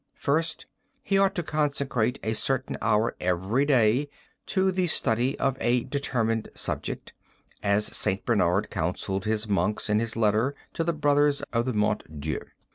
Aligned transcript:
"First: 0.15 0.65
He 1.03 1.19
ought 1.19 1.35
to 1.35 1.43
consecrate 1.43 2.17
a 2.23 2.33
certain 2.33 2.75
hour 2.81 3.15
every 3.21 3.67
day 3.67 4.09
to 4.47 4.71
the 4.71 4.87
study 4.87 5.37
of 5.37 5.57
a 5.61 5.83
determined 5.83 6.49
subject, 6.55 7.13
as 7.61 7.85
St. 7.85 8.25
Bernard 8.25 8.71
counselled 8.71 9.25
his 9.25 9.47
monks 9.47 9.91
in 9.91 9.99
his 9.99 10.15
letter 10.15 10.55
to 10.73 10.83
the 10.83 10.93
Brothers 10.93 11.43
of 11.53 11.65
the 11.67 11.73
Mont 11.73 12.19
Dieu. 12.19 12.39